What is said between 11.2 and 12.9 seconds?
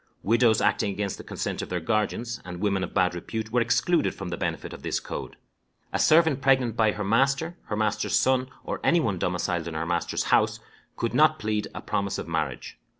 plead a promise of marriage.